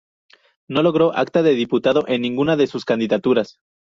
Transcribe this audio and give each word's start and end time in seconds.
No 0.67 0.81
logró 0.81 1.15
acta 1.15 1.43
de 1.43 1.51
diputado 1.53 2.05
en 2.07 2.23
ninguna 2.23 2.55
de 2.57 2.65
sus 2.65 2.85
candidaturas. 2.85 3.59